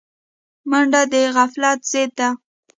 [0.69, 2.29] منډه د غفلت ضد ده